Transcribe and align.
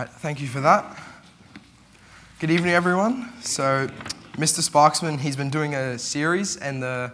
right, 0.00 0.08
thank 0.08 0.40
you 0.40 0.46
for 0.46 0.62
that. 0.62 0.98
Good 2.38 2.50
evening, 2.50 2.72
everyone. 2.72 3.28
So, 3.42 3.86
Mr. 4.32 4.66
Sparksman, 4.66 5.18
he's 5.18 5.36
been 5.36 5.50
doing 5.50 5.74
a 5.74 5.98
series 5.98 6.56
and 6.56 6.82
the 6.82 7.12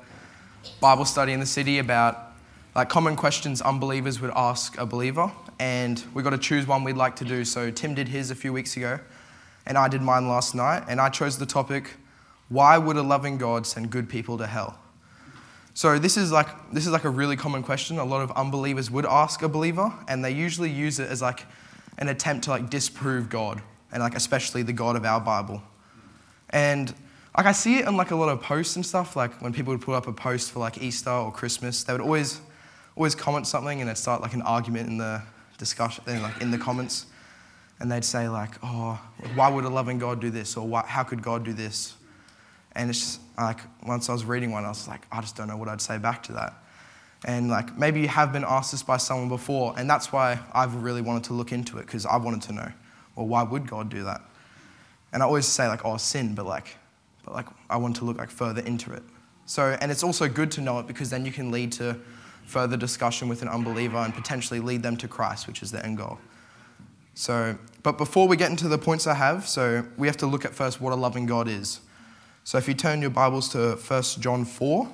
Bible 0.81 1.05
study 1.05 1.33
in 1.33 1.41
the 1.41 1.47
city 1.47 1.81
about 1.81 2.33
like 2.77 2.89
common 2.89 3.17
questions 3.17 3.61
unbelievers 3.61 4.21
would 4.21 4.31
ask 4.37 4.79
a 4.79 4.87
believer, 4.87 5.33
and 5.59 6.01
we 6.15 6.23
got 6.23 6.31
to 6.31 6.39
choose 6.39 6.65
one 6.69 6.85
we'd 6.85 6.97
like 6.97 7.17
to 7.17 7.25
do. 7.25 7.45
So, 7.45 7.73
Tim 7.73 7.93
did 7.93 8.07
his 8.07 8.31
a 8.31 8.37
few 8.37 8.53
weeks 8.53 8.77
ago, 8.77 9.01
and 9.67 9.77
I 9.77 9.89
did 9.89 10.01
mine 10.01 10.29
last 10.29 10.55
night, 10.55 10.85
and 10.89 11.01
I 11.01 11.09
chose 11.09 11.39
the 11.39 11.47
topic: 11.47 11.95
Why 12.51 12.79
would 12.79 12.97
a 12.97 13.03
loving 13.03 13.37
God 13.37 13.67
send 13.67 13.91
good 13.91 14.09
people 14.09 14.39
to 14.39 14.47
hell? 14.47 14.79
So 15.75 15.99
this 15.99 16.17
is 16.17 16.31
like 16.31 16.47
this 16.73 16.87
is 16.87 16.93
like 16.93 17.05
a 17.05 17.11
really 17.11 17.37
common 17.37 17.65
question. 17.65 17.99
A 17.99 18.05
lot 18.05 18.23
of 18.23 18.31
unbelievers 18.33 18.93
would 18.93 19.07
ask 19.07 19.43
a 19.43 19.49
believer, 19.49 19.93
and 20.07 20.25
they 20.25 20.31
usually 20.31 20.71
use 20.71 21.01
it 21.01 21.11
as 21.11 21.21
like 21.21 21.47
an 21.99 22.09
attempt 22.09 22.45
to 22.45 22.51
like 22.51 22.71
disprove 22.71 23.29
God, 23.29 23.63
and 23.93 24.03
like 24.03 24.15
especially 24.15 24.63
the 24.63 24.73
God 24.73 24.97
of 24.97 25.05
our 25.05 25.21
Bible. 25.21 25.63
And 26.51 26.95
like 27.37 27.47
I 27.47 27.53
see 27.53 27.79
it 27.79 27.87
in 27.87 27.97
like 27.97 28.11
a 28.11 28.17
lot 28.17 28.29
of 28.29 28.41
posts 28.43 28.77
and 28.77 28.85
stuff. 28.85 29.17
Like 29.17 29.41
when 29.43 29.53
people 29.53 29.73
would 29.73 29.83
put 29.83 29.95
up 29.95 30.07
a 30.07 30.13
post 30.13 30.53
for 30.53 30.59
like 30.61 30.79
Easter 30.83 31.11
or 31.11 31.33
Christmas, 31.33 31.85
they 31.85 31.93
would 31.93 32.03
always 32.03 32.41
always 32.97 33.15
comment 33.15 33.47
something, 33.47 33.81
and 33.81 33.91
they'd 33.91 33.99
start 33.99 34.23
like 34.23 34.35
an 34.35 34.43
argument 34.43 34.89
in 34.89 34.99
the 34.99 35.23
discussion, 35.59 36.05
like 36.23 36.41
in 36.41 36.51
the 36.51 36.59
comments, 36.59 37.07
and 37.81 37.91
they'd 37.91 38.05
say 38.05 38.29
like, 38.29 38.55
"Oh, 38.63 39.01
why 39.35 39.49
would 39.49 39.65
a 39.65 39.69
loving 39.69 39.99
God 39.99 40.21
do 40.21 40.31
this?" 40.31 40.57
or 40.57 40.83
"How 40.87 41.03
could 41.03 41.23
God 41.23 41.45
do 41.45 41.53
this?" 41.53 41.95
And 42.77 42.91
it's 42.91 43.01
just 43.01 43.21
like, 43.39 43.61
once 43.87 44.11
I 44.11 44.13
was 44.13 44.25
reading 44.25 44.53
one, 44.53 44.67
I 44.67 44.69
was 44.69 44.87
like, 44.87 45.07
I 45.11 45.23
just 45.23 45.35
don't 45.35 45.49
know 45.49 45.57
what 45.57 45.69
I'd 45.69 45.81
say 45.81 45.97
back 45.97 46.23
to 46.25 46.33
that. 46.35 46.63
And 47.27 47.51
like, 47.51 47.77
maybe 47.77 48.01
you 48.01 48.09
have 48.09 48.33
been 48.33 48.45
asked 48.47 48.71
this 48.71 48.85
by 48.85 48.99
someone 48.99 49.29
before, 49.29 49.75
and 49.77 49.91
that's 49.91 50.13
why 50.13 50.39
I've 50.55 50.77
really 50.77 51.03
wanted 51.03 51.25
to 51.25 51.33
look 51.33 51.51
into 51.53 51.77
it, 51.79 51.87
because 51.87 52.07
I 52.07 52.17
wanted 52.17 52.41
to 52.43 52.53
know, 52.53 52.73
well, 53.17 53.27
why 53.27 53.43
would 53.43 53.69
God 53.69 53.89
do 53.91 54.05
that? 54.05 54.23
And 55.13 55.23
I 55.25 55.27
always 55.27 55.45
say, 55.45 55.67
like, 55.67 55.85
oh, 55.85 55.97
sin, 55.97 56.37
but 56.37 56.47
like, 56.47 56.77
but 57.25 57.35
like, 57.35 57.47
I 57.69 57.79
want 57.79 57.97
to 57.97 58.05
look 58.05 58.17
like 58.17 58.31
further 58.31 58.63
into 58.63 58.93
it. 58.93 59.03
So, 59.45 59.77
and 59.81 59.91
it's 59.91 60.05
also 60.05 60.29
good 60.29 60.53
to 60.53 60.61
know 60.61 60.79
it 60.79 60.87
because 60.87 61.11
then 61.11 61.27
you 61.27 61.33
can 61.33 61.51
lead 61.51 61.73
to 61.73 61.97
further 62.45 62.77
discussion 62.77 63.29
with 63.29 63.43
an 63.43 63.49
unbeliever 63.49 63.97
and 63.97 64.15
potentially 64.15 64.61
lead 64.61 64.85
them 64.85 64.97
to 64.99 65.09
Christ, 65.09 65.49
which 65.49 65.63
is 65.63 65.73
the 65.73 65.85
end 65.85 65.99
goal. 65.99 66.19
So, 67.15 67.59
but 67.83 67.99
before 67.99 68.29
we 68.29 68.37
get 68.37 68.51
into 68.51 68.69
the 68.69 68.79
points 68.79 69.07
I 69.09 69.15
have, 69.15 69.49
so 69.49 69.85
we 69.97 70.07
have 70.07 70.17
to 70.19 70.27
look 70.27 70.45
at 70.45 70.55
first 70.55 70.81
what 70.81 70.93
a 70.93 70.97
loving 70.97 71.27
God 71.27 71.49
is. 71.49 71.81
So 72.45 72.57
if 72.57 72.69
you 72.69 72.75
turn 72.75 73.01
your 73.01 73.11
Bibles 73.11 73.49
to 73.49 73.75
1 73.75 74.03
John 74.21 74.45
4. 74.45 74.89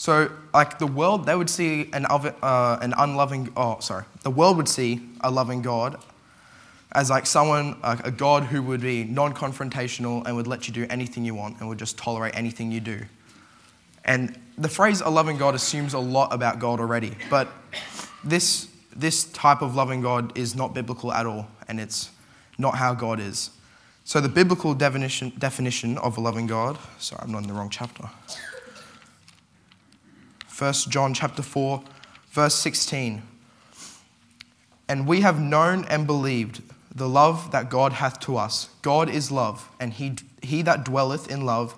So, 0.00 0.32
like 0.54 0.78
the 0.78 0.86
world, 0.86 1.26
they 1.26 1.36
would 1.36 1.50
see 1.50 1.90
an, 1.92 2.06
uh, 2.06 2.78
an 2.80 2.94
unloving, 2.96 3.52
oh, 3.54 3.80
sorry, 3.80 4.06
the 4.22 4.30
world 4.30 4.56
would 4.56 4.66
see 4.66 4.98
a 5.20 5.30
loving 5.30 5.60
God 5.60 6.00
as 6.92 7.10
like 7.10 7.26
someone, 7.26 7.78
like 7.82 8.06
a 8.06 8.10
God 8.10 8.44
who 8.44 8.62
would 8.62 8.80
be 8.80 9.04
non 9.04 9.34
confrontational 9.34 10.24
and 10.24 10.34
would 10.36 10.46
let 10.46 10.66
you 10.66 10.72
do 10.72 10.86
anything 10.88 11.26
you 11.26 11.34
want 11.34 11.60
and 11.60 11.68
would 11.68 11.78
just 11.78 11.98
tolerate 11.98 12.34
anything 12.34 12.72
you 12.72 12.80
do. 12.80 13.02
And 14.06 14.40
the 14.56 14.70
phrase 14.70 15.02
a 15.02 15.10
loving 15.10 15.36
God 15.36 15.54
assumes 15.54 15.92
a 15.92 15.98
lot 15.98 16.32
about 16.32 16.60
God 16.60 16.80
already, 16.80 17.14
but 17.28 17.48
this, 18.24 18.68
this 18.96 19.24
type 19.24 19.60
of 19.60 19.74
loving 19.74 20.00
God 20.00 20.34
is 20.34 20.56
not 20.56 20.72
biblical 20.72 21.12
at 21.12 21.26
all, 21.26 21.46
and 21.68 21.78
it's 21.78 22.08
not 22.56 22.76
how 22.76 22.94
God 22.94 23.20
is. 23.20 23.50
So, 24.04 24.22
the 24.22 24.30
biblical 24.30 24.72
definition, 24.72 25.34
definition 25.36 25.98
of 25.98 26.16
a 26.16 26.22
loving 26.22 26.46
God, 26.46 26.78
sorry, 26.98 27.20
I'm 27.22 27.32
not 27.32 27.42
in 27.42 27.48
the 27.48 27.54
wrong 27.54 27.68
chapter. 27.68 28.08
1 30.60 30.72
John 30.88 31.14
chapter 31.14 31.42
4, 31.42 31.82
verse 32.32 32.54
16. 32.54 33.22
And 34.88 35.06
we 35.06 35.22
have 35.22 35.40
known 35.40 35.86
and 35.86 36.06
believed 36.06 36.62
the 36.94 37.08
love 37.08 37.50
that 37.52 37.70
God 37.70 37.94
hath 37.94 38.20
to 38.20 38.36
us. 38.36 38.68
God 38.82 39.08
is 39.08 39.30
love, 39.30 39.70
and 39.80 39.94
he, 39.94 40.16
he 40.42 40.60
that 40.62 40.84
dwelleth 40.84 41.30
in 41.30 41.46
love 41.46 41.74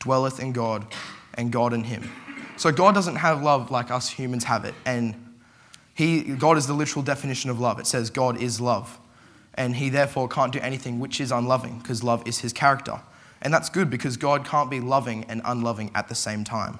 dwelleth 0.00 0.38
in 0.38 0.52
God, 0.52 0.86
and 1.34 1.50
God 1.50 1.72
in 1.72 1.84
him. 1.84 2.10
So 2.58 2.70
God 2.70 2.94
doesn't 2.94 3.16
have 3.16 3.42
love 3.42 3.70
like 3.70 3.90
us 3.90 4.10
humans 4.10 4.44
have 4.44 4.66
it, 4.66 4.74
and 4.84 5.14
he, 5.94 6.22
God 6.22 6.58
is 6.58 6.66
the 6.66 6.74
literal 6.74 7.02
definition 7.02 7.48
of 7.48 7.58
love. 7.58 7.80
It 7.80 7.86
says 7.86 8.10
God 8.10 8.42
is 8.42 8.60
love 8.60 8.98
and 9.54 9.76
he 9.76 9.88
therefore 9.88 10.28
can't 10.28 10.52
do 10.52 10.60
anything 10.60 11.00
which 11.00 11.20
is 11.20 11.32
unloving 11.32 11.78
because 11.78 12.04
love 12.04 12.22
is 12.28 12.40
his 12.40 12.52
character. 12.52 13.00
And 13.40 13.52
that's 13.52 13.68
good 13.70 13.88
because 13.90 14.16
God 14.16 14.44
can't 14.44 14.70
be 14.70 14.80
loving 14.80 15.24
and 15.24 15.40
unloving 15.44 15.90
at 15.94 16.08
the 16.08 16.14
same 16.14 16.44
time. 16.44 16.78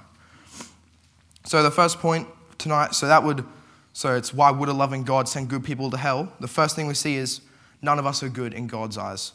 So 1.47 1.63
the 1.63 1.71
first 1.71 2.01
point 2.01 2.27
tonight, 2.59 2.95
so 2.95 3.07
that 3.07 3.23
would 3.23 3.45
so 3.93 4.15
it's 4.15 4.35
why 4.35 4.51
would 4.51 4.69
a 4.69 4.75
loving 4.75 5.05
God 5.05 5.29
send 5.29 5.49
good 5.49 5.65
people 5.65 5.91
to 5.91 5.97
hell? 5.97 6.31
The 6.41 6.49
first 6.49 6.77
thing 6.77 6.87
we 6.87 6.95
see 6.95 7.17
is 7.17 7.41
none 7.81 7.99
of 7.99 8.05
us 8.05 8.23
are 8.23 8.29
good 8.29 8.53
in 8.53 8.67
God's 8.67 8.99
eyes. 8.99 9.33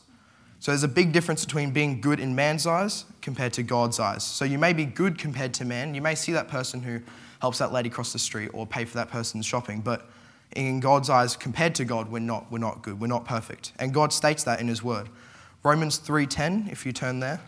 So 0.60 0.72
there's 0.72 0.84
a 0.84 0.88
big 0.88 1.14
difference 1.14 1.44
between 1.44 1.72
being 1.72 2.02
good 2.02 2.20
in 2.20 2.36
man's 2.36 2.68
eyes 2.68 3.06
compared 3.22 3.54
to 3.54 3.64
God's 3.64 4.00
eyes. 4.00 4.24
So 4.24 4.46
you 4.46 4.60
may 4.60 4.74
be 4.74 4.86
good 4.86 5.18
compared 5.18 5.54
to 5.56 5.66
man. 5.66 5.96
You 5.96 6.02
may 6.02 6.14
see 6.14 6.34
that 6.34 6.48
person 6.48 6.84
who 6.84 7.00
helps 7.42 7.58
that 7.58 7.72
lady 7.72 7.90
cross 7.90 8.14
the 8.14 8.20
street 8.20 8.52
or 8.54 8.68
pay 8.68 8.86
for 8.86 8.98
that 8.98 9.10
person's 9.10 9.48
shopping, 9.48 9.82
but 9.82 10.08
in 10.56 10.80
God's 10.82 11.10
eyes, 11.10 11.36
compared 11.36 11.74
to 11.76 11.86
God, 11.86 12.12
we're 12.12 12.20
not, 12.20 12.52
we're 12.52 12.60
not 12.60 12.84
good. 12.84 13.00
We're 13.00 13.08
not 13.08 13.26
perfect. 13.26 13.72
And 13.80 13.94
God 13.94 14.14
states 14.14 14.44
that 14.44 14.60
in 14.60 14.68
His 14.68 14.84
Word. 14.84 15.08
Romans 15.64 15.98
3.10, 15.98 16.72
if 16.72 16.86
you 16.86 16.92
turn 16.92 17.22
there. 17.22 17.40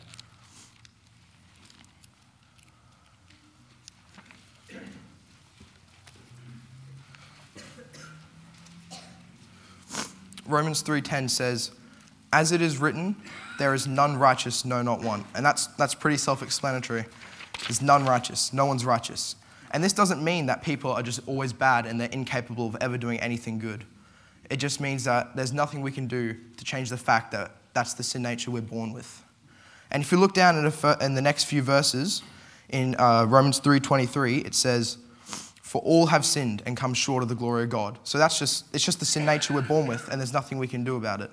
Romans 10.54 10.82
3:10 10.82 11.28
says, 11.30 11.72
"As 12.32 12.52
it 12.52 12.62
is 12.62 12.78
written, 12.78 13.16
there 13.60 13.74
is 13.74 13.88
none 13.88 14.18
righteous, 14.18 14.64
no 14.64 14.82
not 14.82 15.02
one." 15.02 15.26
And 15.36 15.46
that's 15.46 15.68
that's 15.78 15.96
pretty 15.96 16.18
self-explanatory. 16.18 17.06
There's 17.68 17.82
none 17.82 18.06
righteous, 18.06 18.54
no 18.54 18.66
one's 18.66 18.86
righteous. 18.86 19.36
And 19.72 19.84
this 19.84 19.94
doesn't 19.94 20.24
mean 20.24 20.46
that 20.46 20.62
people 20.62 20.92
are 20.92 21.02
just 21.02 21.22
always 21.26 21.52
bad 21.52 21.86
and 21.86 22.00
they're 22.00 22.10
incapable 22.10 22.68
of 22.68 22.78
ever 22.80 22.98
doing 22.98 23.20
anything 23.20 23.58
good. 23.58 23.86
It 24.50 24.58
just 24.58 24.80
means 24.80 25.04
that 25.06 25.36
there's 25.36 25.52
nothing 25.54 25.82
we 25.82 25.92
can 25.92 26.06
do 26.06 26.36
to 26.58 26.64
change 26.64 26.90
the 26.90 26.98
fact 26.98 27.32
that 27.32 27.52
that's 27.74 27.94
the 27.96 28.04
sin 28.04 28.22
nature 28.22 28.52
we're 28.52 28.62
born 28.62 28.94
with. 28.94 29.24
And 29.90 30.04
if 30.04 30.12
you 30.12 30.20
look 30.20 30.34
down 30.34 30.58
in 31.02 31.16
the 31.16 31.22
next 31.22 31.46
few 31.46 31.64
verses, 31.64 32.22
in 32.70 32.96
uh, 33.00 33.26
Romans 33.26 33.60
3.23, 33.60 34.46
it 34.46 34.56
says, 34.56 34.98
For 35.74 35.82
all 35.82 36.06
have 36.06 36.24
sinned 36.24 36.62
and 36.68 36.78
come 36.78 36.94
short 36.94 37.24
of 37.24 37.30
the 37.30 37.36
glory 37.36 37.64
of 37.64 37.72
God. 37.72 37.98
So 38.04 38.20
that's 38.20 38.38
just, 38.38 38.66
it's 38.76 38.86
just 38.86 39.00
the 39.00 39.08
sin 39.08 39.26
nature 39.26 39.56
we're 39.56 39.64
born 39.64 39.88
with, 39.88 40.08
and 40.08 40.22
there's 40.22 40.32
nothing 40.32 40.60
we 40.60 40.68
can 40.68 40.84
do 40.84 40.98
about 40.98 41.20
it. 41.20 41.32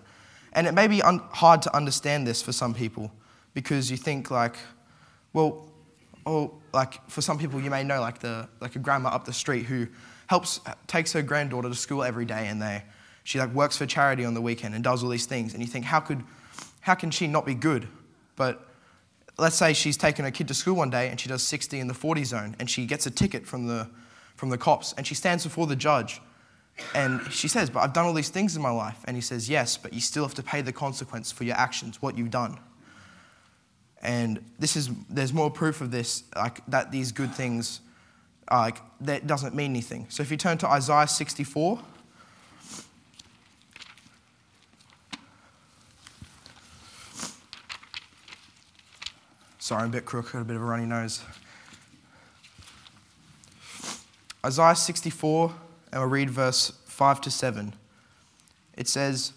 And 0.54 0.66
it 0.66 0.72
may 0.72 0.86
be 0.86 1.02
un- 1.02 1.20
hard 1.30 1.60
to 1.60 1.76
understand 1.76 2.26
this 2.26 2.40
for 2.40 2.50
some 2.50 2.72
people 2.72 3.12
because 3.52 3.90
you 3.90 3.98
think, 3.98 4.30
like, 4.30 4.56
well, 5.34 5.66
or 6.24 6.50
like 6.72 7.06
for 7.10 7.20
some 7.20 7.38
people 7.38 7.60
you 7.60 7.68
may 7.68 7.84
know 7.84 8.00
like 8.00 8.20
the 8.20 8.48
like 8.60 8.76
a 8.76 8.78
grandma 8.78 9.10
up 9.10 9.26
the 9.26 9.32
street 9.34 9.66
who 9.66 9.86
helps 10.26 10.58
takes 10.86 11.12
her 11.12 11.20
granddaughter 11.20 11.68
to 11.68 11.74
school 11.74 12.02
every 12.02 12.24
day 12.24 12.46
and 12.46 12.62
they 12.62 12.82
she 13.24 13.38
like 13.38 13.52
works 13.52 13.76
for 13.76 13.84
charity 13.84 14.24
on 14.24 14.32
the 14.32 14.40
weekend 14.40 14.74
and 14.74 14.82
does 14.82 15.02
all 15.02 15.10
these 15.10 15.26
things 15.26 15.52
and 15.52 15.62
you 15.62 15.68
think 15.68 15.84
how 15.84 16.00
could 16.00 16.22
how 16.80 16.94
can 16.94 17.10
she 17.10 17.26
not 17.26 17.44
be 17.44 17.54
good 17.54 17.88
but 18.36 18.68
let's 19.38 19.56
say 19.56 19.72
she's 19.72 19.96
taken 19.96 20.24
her 20.24 20.30
kid 20.30 20.46
to 20.46 20.54
school 20.54 20.76
one 20.76 20.90
day 20.90 21.08
and 21.08 21.18
she 21.18 21.28
does 21.28 21.42
60 21.42 21.78
in 21.78 21.88
the 21.88 21.94
40 21.94 22.24
zone 22.24 22.56
and 22.58 22.68
she 22.68 22.86
gets 22.86 23.06
a 23.06 23.10
ticket 23.10 23.46
from 23.46 23.66
the 23.66 23.88
from 24.40 24.48
the 24.48 24.58
cops 24.58 24.94
and 24.96 25.06
she 25.06 25.14
stands 25.14 25.44
before 25.44 25.66
the 25.66 25.76
judge 25.76 26.20
and 26.94 27.20
she 27.30 27.46
says 27.46 27.68
but 27.68 27.80
i've 27.80 27.92
done 27.92 28.06
all 28.06 28.14
these 28.14 28.30
things 28.30 28.56
in 28.56 28.62
my 28.62 28.70
life 28.70 28.98
and 29.04 29.16
he 29.16 29.20
says 29.20 29.48
yes 29.48 29.76
but 29.76 29.92
you 29.92 30.00
still 30.00 30.24
have 30.24 30.34
to 30.34 30.42
pay 30.42 30.62
the 30.62 30.72
consequence 30.72 31.30
for 31.30 31.44
your 31.44 31.56
actions 31.56 32.00
what 32.00 32.16
you've 32.16 32.30
done 32.30 32.58
and 34.02 34.42
this 34.58 34.76
is, 34.76 34.90
there's 35.08 35.32
more 35.32 35.50
proof 35.50 35.80
of 35.80 35.90
this, 35.90 36.24
like 36.34 36.64
that 36.68 36.90
these 36.90 37.12
good 37.12 37.34
things, 37.34 37.80
like 38.50 38.78
that 39.02 39.26
doesn't 39.26 39.54
mean 39.54 39.70
anything. 39.70 40.06
So 40.08 40.22
if 40.22 40.30
you 40.30 40.36
turn 40.36 40.58
to 40.58 40.68
Isaiah 40.68 41.06
64, 41.06 41.80
Sorry, 49.58 49.82
I'm 49.82 49.90
a 49.90 49.93
bit 49.93 50.04
crook, 50.04 50.26
crooked, 50.26 50.44
a 50.44 50.48
bit 50.48 50.56
of 50.56 50.62
a 50.62 50.64
runny 50.64 50.86
nose. 50.86 51.22
Isaiah 54.44 54.75
64, 54.75 55.52
and 55.92 56.00
we'll 56.00 56.10
read 56.10 56.31
verse 56.31 56.72
5 56.87 57.20
to 57.22 57.31
7. 57.31 57.75
It 58.76 58.88
says, 58.88 59.32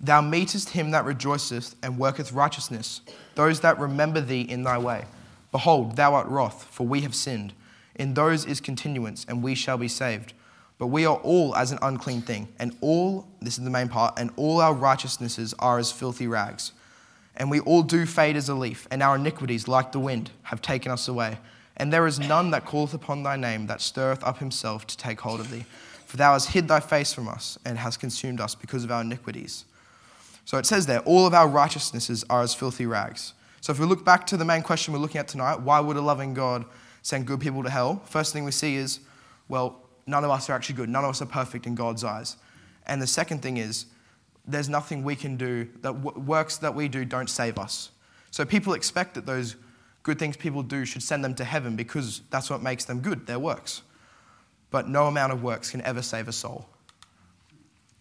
Thou 0.00 0.20
meetest 0.20 0.70
him 0.70 0.92
that 0.92 1.04
rejoiceth 1.04 1.74
and 1.82 1.98
worketh 1.98 2.32
righteousness, 2.32 3.00
those 3.34 3.60
that 3.60 3.78
remember 3.78 4.20
thee 4.20 4.42
in 4.42 4.62
thy 4.62 4.78
way. 4.78 5.04
Behold, 5.50 5.96
thou 5.96 6.14
art 6.14 6.28
wroth, 6.28 6.64
for 6.64 6.86
we 6.86 7.00
have 7.00 7.14
sinned. 7.14 7.52
In 7.94 8.14
those 8.14 8.44
is 8.44 8.60
continuance, 8.60 9.26
and 9.28 9.42
we 9.42 9.54
shall 9.54 9.76
be 9.76 9.88
saved. 9.88 10.32
But 10.78 10.86
we 10.86 11.04
are 11.04 11.16
all 11.16 11.56
as 11.56 11.72
an 11.72 11.78
unclean 11.82 12.22
thing, 12.22 12.48
and 12.58 12.76
all, 12.80 13.26
this 13.40 13.58
is 13.58 13.64
the 13.64 13.70
main 13.70 13.88
part, 13.88 14.18
and 14.18 14.30
all 14.36 14.60
our 14.60 14.72
righteousnesses 14.72 15.52
are 15.58 15.78
as 15.78 15.90
filthy 15.90 16.28
rags. 16.28 16.72
And 17.36 17.50
we 17.50 17.60
all 17.60 17.82
do 17.82 18.06
fade 18.06 18.36
as 18.36 18.48
a 18.48 18.54
leaf, 18.54 18.86
and 18.90 19.02
our 19.02 19.16
iniquities, 19.16 19.66
like 19.66 19.92
the 19.92 19.98
wind, 19.98 20.30
have 20.44 20.62
taken 20.62 20.92
us 20.92 21.08
away. 21.08 21.38
And 21.78 21.92
there 21.92 22.06
is 22.06 22.18
none 22.18 22.50
that 22.50 22.66
calleth 22.66 22.92
upon 22.92 23.22
thy 23.22 23.36
name 23.36 23.66
that 23.68 23.80
stirreth 23.80 24.22
up 24.24 24.38
himself 24.38 24.86
to 24.88 24.96
take 24.96 25.20
hold 25.20 25.40
of 25.40 25.50
thee. 25.50 25.64
For 26.06 26.16
thou 26.16 26.32
hast 26.32 26.50
hid 26.50 26.68
thy 26.68 26.80
face 26.80 27.12
from 27.12 27.28
us 27.28 27.58
and 27.64 27.78
hast 27.78 28.00
consumed 28.00 28.40
us 28.40 28.54
because 28.54 28.82
of 28.82 28.90
our 28.90 29.02
iniquities. 29.02 29.64
So 30.44 30.56
it 30.56 30.66
says 30.66 30.86
there, 30.86 31.00
all 31.00 31.26
of 31.26 31.34
our 31.34 31.46
righteousnesses 31.46 32.24
are 32.30 32.42
as 32.42 32.54
filthy 32.54 32.86
rags. 32.86 33.34
So 33.60 33.72
if 33.72 33.78
we 33.78 33.86
look 33.86 34.04
back 34.04 34.26
to 34.28 34.36
the 34.36 34.44
main 34.44 34.62
question 34.62 34.94
we're 34.94 35.00
looking 35.00 35.20
at 35.20 35.28
tonight, 35.28 35.60
why 35.60 35.80
would 35.80 35.96
a 35.96 36.00
loving 36.00 36.32
God 36.32 36.64
send 37.02 37.26
good 37.26 37.40
people 37.40 37.62
to 37.62 37.70
hell? 37.70 38.00
First 38.06 38.32
thing 38.32 38.44
we 38.44 38.52
see 38.52 38.76
is, 38.76 39.00
well, 39.48 39.82
none 40.06 40.24
of 40.24 40.30
us 40.30 40.48
are 40.48 40.54
actually 40.54 40.76
good. 40.76 40.88
None 40.88 41.04
of 41.04 41.10
us 41.10 41.22
are 41.22 41.26
perfect 41.26 41.66
in 41.66 41.74
God's 41.74 42.02
eyes. 42.02 42.36
And 42.86 43.02
the 43.02 43.06
second 43.06 43.42
thing 43.42 43.58
is, 43.58 43.86
there's 44.46 44.70
nothing 44.70 45.04
we 45.04 45.14
can 45.14 45.36
do 45.36 45.68
that 45.82 45.92
works 45.92 46.56
that 46.56 46.74
we 46.74 46.88
do 46.88 47.04
don't 47.04 47.28
save 47.28 47.58
us. 47.58 47.90
So 48.30 48.46
people 48.46 48.72
expect 48.72 49.14
that 49.14 49.26
those 49.26 49.56
good 50.08 50.18
things 50.18 50.38
people 50.38 50.62
do 50.62 50.86
should 50.86 51.02
send 51.02 51.22
them 51.22 51.34
to 51.34 51.44
heaven 51.44 51.76
because 51.76 52.22
that's 52.30 52.48
what 52.48 52.62
makes 52.62 52.86
them 52.86 53.00
good, 53.00 53.26
their 53.26 53.38
works. 53.38 53.82
But 54.70 54.88
no 54.88 55.06
amount 55.06 55.34
of 55.34 55.42
works 55.42 55.70
can 55.70 55.82
ever 55.82 56.00
save 56.00 56.28
a 56.28 56.32
soul. 56.32 56.66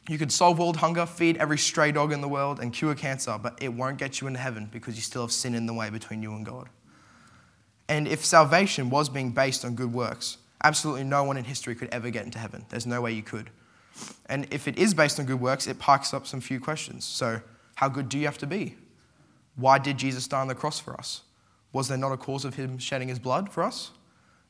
You 0.08 0.18
could 0.18 0.32
solve 0.32 0.58
world 0.58 0.78
hunger, 0.78 1.06
feed 1.06 1.36
every 1.36 1.58
stray 1.58 1.92
dog 1.92 2.14
in 2.14 2.22
the 2.22 2.28
world, 2.30 2.62
and 2.62 2.72
cure 2.72 2.96
cancer, 2.96 3.38
but 3.38 3.62
it 3.62 3.74
won't 3.74 3.98
get 3.98 4.22
you 4.22 4.28
into 4.28 4.40
heaven 4.40 4.70
because 4.72 4.96
you 4.96 5.02
still 5.02 5.24
have 5.24 5.34
sin 5.34 5.54
in 5.54 5.66
the 5.66 5.74
way 5.74 5.90
between 5.90 6.24
you 6.24 6.32
and 6.32 6.46
God. 6.46 6.70
And 7.90 8.08
if 8.08 8.24
salvation 8.24 8.90
was 8.90 9.10
being 9.10 9.32
based 9.32 9.66
on 9.66 9.76
good 9.76 9.92
works, 9.92 10.38
absolutely 10.64 11.04
no 11.04 11.26
one 11.26 11.36
in 11.36 11.44
history 11.44 11.76
could 11.76 11.90
ever 11.92 12.10
get 12.10 12.24
into 12.24 12.40
heaven. 12.40 12.66
There's 12.70 12.86
no 12.86 13.02
way 13.02 13.12
you 13.12 13.22
could. 13.22 13.50
And 14.30 14.48
if 14.50 14.70
it 14.70 14.78
is 14.78 14.94
based 14.94 15.20
on 15.20 15.26
good 15.26 15.42
works, 15.42 15.68
it 15.68 15.78
pikes 15.78 16.14
up 16.14 16.26
some 16.26 16.40
few 16.40 16.62
questions. 16.62 17.04
So, 17.04 17.42
how 17.76 17.90
good 17.90 18.08
do 18.08 18.18
you 18.18 18.26
have 18.28 18.38
to 18.38 18.48
be? 18.48 18.78
Why 19.58 19.78
did 19.78 19.98
Jesus 19.98 20.26
die 20.26 20.40
on 20.40 20.48
the 20.48 20.56
cross 20.56 20.80
for 20.80 20.94
us? 20.94 21.24
Was 21.78 21.90
there 21.90 21.98
not 22.00 22.12
a 22.12 22.18
cause 22.18 22.44
of 22.44 22.56
him 22.56 22.80
shedding 22.80 23.08
his 23.08 23.20
blood 23.20 23.52
for 23.52 23.62
us? 23.62 23.92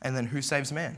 And 0.01 0.15
then 0.15 0.27
who 0.27 0.41
saves 0.41 0.71
man? 0.71 0.97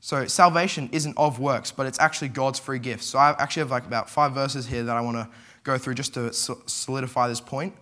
So 0.00 0.26
salvation 0.26 0.88
isn't 0.92 1.12
of 1.18 1.38
works, 1.38 1.70
but 1.70 1.84
it's 1.84 2.00
actually 2.00 2.28
God's 2.28 2.58
free 2.58 2.78
gift. 2.78 3.04
So 3.04 3.18
I 3.18 3.36
actually 3.38 3.60
have 3.60 3.70
like 3.70 3.84
about 3.84 4.08
five 4.08 4.32
verses 4.32 4.66
here 4.66 4.82
that 4.84 4.96
I 4.96 5.02
want 5.02 5.18
to 5.18 5.28
go 5.62 5.76
through 5.76 5.92
just 5.92 6.14
to 6.14 6.32
solidify 6.32 7.28
this 7.28 7.38
point. 7.38 7.74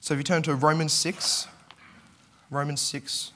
So 0.00 0.12
if 0.12 0.18
you 0.18 0.24
turn 0.24 0.42
to 0.42 0.56
Romans 0.56 0.92
6, 0.92 1.46
Romans 2.50 2.80
6. 2.80 3.30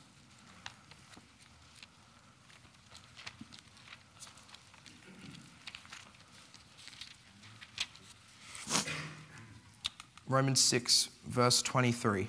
Romans 10.27 10.59
6, 10.59 11.11
verse 11.29 11.63
23 11.63 12.27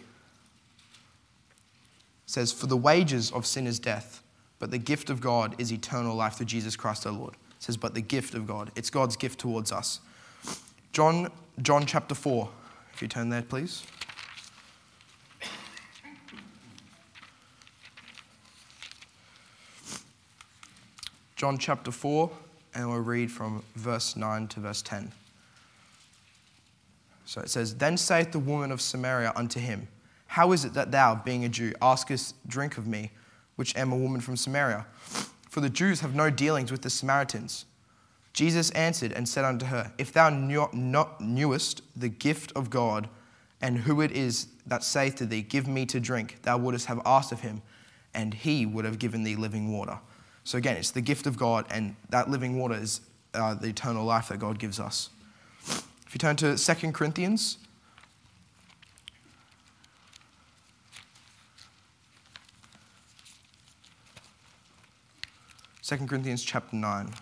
says, 2.35 2.51
For 2.51 2.67
the 2.67 2.77
wages 2.77 3.31
of 3.31 3.45
sin 3.45 3.65
is 3.65 3.79
death, 3.79 4.21
but 4.59 4.69
the 4.69 4.77
gift 4.77 5.09
of 5.09 5.21
God 5.21 5.55
is 5.57 5.71
eternal 5.71 6.15
life 6.15 6.33
through 6.33 6.47
Jesus 6.47 6.75
Christ 6.75 7.07
our 7.07 7.13
Lord. 7.13 7.33
It 7.33 7.63
says, 7.63 7.77
But 7.77 7.95
the 7.95 8.01
gift 8.01 8.35
of 8.35 8.45
God. 8.45 8.71
It's 8.75 8.89
God's 8.89 9.15
gift 9.15 9.39
towards 9.39 9.71
us. 9.71 10.01
John, 10.91 11.31
John 11.61 11.85
chapter 11.85 12.13
4, 12.13 12.49
if 12.93 13.01
you 13.01 13.07
turn 13.07 13.29
there, 13.29 13.41
please. 13.41 13.83
John 21.37 21.57
chapter 21.57 21.91
4, 21.91 22.29
and 22.73 22.89
we'll 22.89 22.99
read 22.99 23.31
from 23.31 23.63
verse 23.75 24.17
9 24.17 24.47
to 24.49 24.59
verse 24.59 24.81
10. 24.81 25.11
So 27.25 27.39
it 27.39 27.49
says, 27.49 27.75
Then 27.75 27.95
saith 27.95 28.33
the 28.33 28.39
woman 28.39 28.73
of 28.73 28.81
Samaria 28.81 29.31
unto 29.35 29.61
him, 29.61 29.87
how 30.35 30.51
is 30.51 30.65
it 30.65 30.73
that 30.73 30.91
thou, 30.91 31.15
being 31.15 31.45
a 31.45 31.49
Jew, 31.49 31.71
askest 31.81 32.35
drink 32.45 32.77
of 32.77 32.85
me, 32.85 33.09
which 33.55 33.73
am 33.77 33.93
a 33.93 33.95
woman 33.95 34.19
from 34.19 34.35
Samaria? 34.35 34.85
For 35.49 35.61
the 35.61 35.69
Jews 35.69 36.01
have 36.01 36.13
no 36.13 36.29
dealings 36.29 36.73
with 36.73 36.81
the 36.81 36.89
Samaritans. 36.89 37.63
Jesus 38.33 38.69
answered 38.71 39.13
and 39.13 39.29
said 39.29 39.45
unto 39.45 39.67
her, 39.67 39.93
If 39.97 40.11
thou 40.11 40.29
knewest 40.29 41.81
the 41.95 42.09
gift 42.09 42.51
of 42.53 42.69
God, 42.69 43.07
and 43.61 43.77
who 43.77 44.01
it 44.01 44.11
is 44.11 44.47
that 44.67 44.83
saith 44.83 45.15
to 45.15 45.25
thee, 45.25 45.41
Give 45.41 45.69
me 45.69 45.85
to 45.85 46.01
drink, 46.01 46.41
thou 46.41 46.57
wouldst 46.57 46.87
have 46.87 46.99
asked 47.05 47.31
of 47.31 47.39
him, 47.39 47.61
and 48.13 48.33
he 48.33 48.65
would 48.65 48.83
have 48.83 48.99
given 48.99 49.23
thee 49.23 49.37
living 49.37 49.71
water. 49.71 49.99
So 50.43 50.57
again, 50.57 50.75
it's 50.75 50.91
the 50.91 50.99
gift 50.99 51.27
of 51.27 51.37
God, 51.37 51.65
and 51.69 51.95
that 52.09 52.29
living 52.29 52.59
water 52.59 52.75
is 52.75 52.99
uh, 53.33 53.53
the 53.53 53.67
eternal 53.67 54.03
life 54.03 54.27
that 54.27 54.39
God 54.39 54.59
gives 54.59 54.81
us. 54.81 55.11
If 55.65 56.09
you 56.11 56.17
turn 56.17 56.35
to 56.35 56.57
2 56.57 56.91
Corinthians 56.91 57.57
2 65.85 65.97
Corinthians 66.07 66.43
chapter 66.43 66.75
9. 66.75 67.13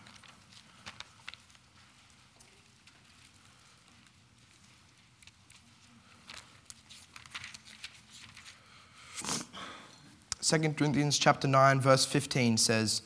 Second 10.40 10.78
Corinthians 10.78 11.20
chapter 11.20 11.46
9 11.46 11.82
verse 11.82 12.06
15 12.06 12.56
says, 12.56 13.02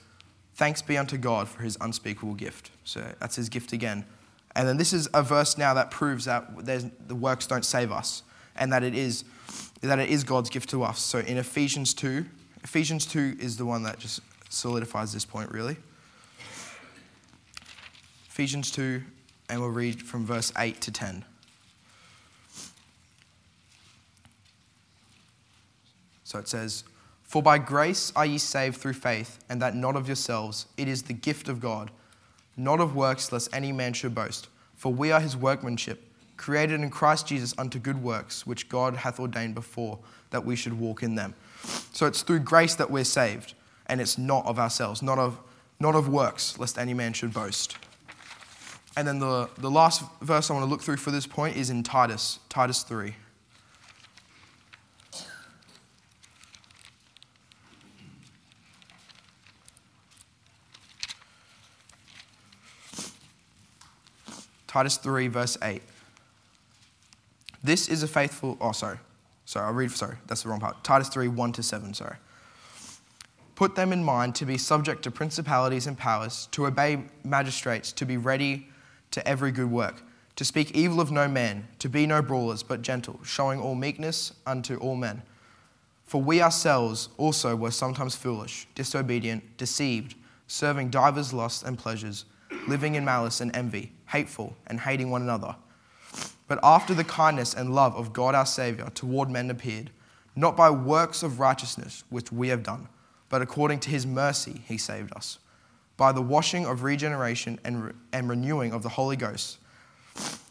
Thanks 0.53 0.83
be 0.83 0.95
unto 0.95 1.17
God 1.17 1.49
for 1.49 1.63
his 1.63 1.75
unspeakable 1.81 2.35
gift. 2.35 2.69
So 2.83 3.15
that's 3.19 3.35
his 3.35 3.49
gift 3.49 3.73
again. 3.73 4.05
And 4.55 4.67
then 4.67 4.77
this 4.77 4.93
is 4.93 5.09
a 5.11 5.23
verse 5.23 5.57
now 5.57 5.73
that 5.73 5.89
proves 5.89 6.25
that 6.25 6.67
the 7.07 7.15
works 7.15 7.47
don't 7.47 7.65
save 7.65 7.91
us 7.91 8.21
and 8.55 8.71
that 8.71 8.83
it 8.83 8.93
is 8.93 9.25
that 9.81 9.97
it 9.97 10.09
is 10.09 10.23
God's 10.23 10.51
gift 10.51 10.69
to 10.69 10.83
us. 10.83 10.99
So 10.99 11.17
in 11.17 11.37
Ephesians 11.37 11.95
2, 11.95 12.25
Ephesians 12.63 13.07
2 13.07 13.37
is 13.39 13.57
the 13.57 13.65
one 13.65 13.81
that 13.83 13.97
just 13.97 14.21
solidifies 14.49 15.13
this 15.13 15.25
point, 15.25 15.51
really. 15.51 15.77
Ephesians 18.29 18.71
2, 18.71 19.01
and 19.49 19.59
we'll 19.59 19.69
read 19.69 20.01
from 20.01 20.25
verse 20.25 20.51
8 20.57 20.79
to 20.81 20.91
10. 20.91 21.25
So 26.23 26.37
it 26.37 26.47
says, 26.47 26.83
For 27.23 27.41
by 27.41 27.57
grace 27.57 28.11
are 28.15 28.25
ye 28.25 28.37
saved 28.37 28.77
through 28.77 28.93
faith, 28.93 29.39
and 29.49 29.61
that 29.61 29.75
not 29.75 29.95
of 29.95 30.07
yourselves, 30.07 30.67
it 30.77 30.87
is 30.87 31.03
the 31.03 31.13
gift 31.13 31.49
of 31.49 31.59
God, 31.59 31.89
not 32.55 32.79
of 32.79 32.95
works, 32.95 33.31
lest 33.31 33.49
any 33.53 33.71
man 33.71 33.93
should 33.93 34.13
boast. 34.13 34.49
For 34.75 34.93
we 34.93 35.11
are 35.11 35.21
his 35.21 35.35
workmanship, 35.35 36.03
created 36.35 36.81
in 36.81 36.89
Christ 36.89 37.27
Jesus 37.27 37.55
unto 37.57 37.79
good 37.79 38.03
works, 38.03 38.45
which 38.45 38.69
God 38.69 38.97
hath 38.97 39.19
ordained 39.19 39.55
before 39.55 39.99
that 40.29 40.45
we 40.45 40.55
should 40.55 40.73
walk 40.73 41.01
in 41.01 41.15
them. 41.15 41.33
So 41.93 42.05
it's 42.05 42.21
through 42.21 42.39
grace 42.39 42.75
that 42.75 42.91
we're 42.91 43.03
saved 43.03 43.55
and 43.87 43.99
it's 43.99 44.17
not 44.17 44.45
of 44.45 44.59
ourselves, 44.59 45.01
not 45.01 45.17
of, 45.17 45.39
not 45.79 45.95
of 45.95 46.07
works, 46.07 46.59
lest 46.59 46.77
any 46.77 46.93
man 46.93 47.13
should 47.13 47.33
boast. 47.33 47.77
And 48.95 49.07
then 49.07 49.19
the, 49.19 49.49
the 49.57 49.69
last 49.69 50.03
verse 50.21 50.49
I 50.49 50.53
want 50.53 50.65
to 50.65 50.69
look 50.69 50.81
through 50.81 50.97
for 50.97 51.11
this 51.11 51.27
point 51.27 51.55
is 51.55 51.69
in 51.69 51.83
Titus, 51.83 52.39
Titus 52.49 52.83
3. 52.83 53.13
Titus 64.67 64.97
3, 64.97 65.27
verse 65.27 65.57
8. 65.61 65.81
This 67.63 67.89
is 67.89 68.03
a 68.03 68.07
faithful, 68.07 68.57
oh, 68.61 68.73
sorry. 68.73 68.99
Sorry, 69.45 69.65
I'll 69.65 69.73
read, 69.73 69.91
sorry, 69.91 70.17
that's 70.27 70.43
the 70.43 70.49
wrong 70.49 70.59
part. 70.59 70.83
Titus 70.83 71.09
3, 71.09 71.29
1 71.29 71.51
to 71.53 71.63
7, 71.63 71.93
sorry. 71.93 72.17
Put 73.57 73.73
them 73.73 73.91
in 73.91 74.03
mind 74.03 74.35
to 74.35 74.45
be 74.45 74.55
subject 74.55 75.01
to 75.01 75.09
principalities 75.09 75.87
and 75.87 75.97
powers, 75.97 76.47
to 76.51 76.67
obey 76.67 77.05
magistrates, 77.23 77.91
to 77.93 78.05
be 78.05 78.15
ready 78.15 78.67
to 79.09 79.27
every 79.27 79.51
good 79.51 79.71
work, 79.71 80.03
to 80.35 80.45
speak 80.45 80.75
evil 80.75 81.01
of 81.01 81.09
no 81.09 81.27
man, 81.27 81.67
to 81.79 81.89
be 81.89 82.05
no 82.05 82.21
brawlers, 82.21 82.61
but 82.61 82.83
gentle, 82.83 83.19
showing 83.23 83.59
all 83.59 83.73
meekness 83.73 84.31
unto 84.45 84.77
all 84.77 84.95
men. 84.95 85.23
For 86.03 86.21
we 86.21 86.39
ourselves 86.39 87.09
also 87.17 87.55
were 87.55 87.71
sometimes 87.71 88.15
foolish, 88.15 88.67
disobedient, 88.75 89.57
deceived, 89.57 90.13
serving 90.45 90.91
divers 90.91 91.33
lusts 91.33 91.63
and 91.63 91.79
pleasures, 91.79 92.25
living 92.67 92.93
in 92.93 93.03
malice 93.03 93.41
and 93.41 93.55
envy, 93.55 93.91
hateful, 94.05 94.55
and 94.67 94.81
hating 94.81 95.09
one 95.09 95.23
another. 95.23 95.55
But 96.47 96.59
after 96.61 96.93
the 96.93 97.03
kindness 97.03 97.55
and 97.55 97.73
love 97.73 97.95
of 97.95 98.13
God 98.13 98.35
our 98.35 98.45
Saviour 98.45 98.91
toward 98.91 99.31
men 99.31 99.49
appeared, 99.49 99.89
not 100.35 100.55
by 100.55 100.69
works 100.69 101.23
of 101.23 101.39
righteousness 101.39 102.03
which 102.11 102.31
we 102.31 102.49
have 102.49 102.61
done, 102.61 102.87
but 103.29 103.41
according 103.41 103.79
to 103.81 103.89
his 103.89 104.05
mercy 104.05 104.61
he 104.67 104.77
saved 104.77 105.13
us, 105.15 105.39
by 105.97 106.11
the 106.11 106.21
washing 106.21 106.65
of 106.65 106.83
regeneration 106.83 107.59
and, 107.63 107.85
re- 107.85 107.91
and 108.13 108.29
renewing 108.29 108.71
of 108.71 108.83
the 108.83 108.89
Holy 108.89 109.15
Ghost, 109.15 109.57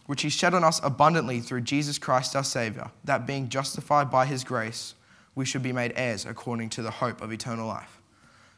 which 0.06 0.22
he 0.22 0.28
shed 0.28 0.54
on 0.54 0.64
us 0.64 0.80
abundantly 0.82 1.40
through 1.40 1.62
Jesus 1.62 1.98
Christ 1.98 2.36
our 2.36 2.44
Saviour, 2.44 2.90
that 3.04 3.26
being 3.26 3.48
justified 3.48 4.10
by 4.10 4.26
his 4.26 4.44
grace, 4.44 4.94
we 5.34 5.44
should 5.44 5.62
be 5.62 5.72
made 5.72 5.92
heirs 5.96 6.24
according 6.24 6.70
to 6.70 6.82
the 6.82 6.90
hope 6.90 7.20
of 7.20 7.32
eternal 7.32 7.66
life. 7.66 8.00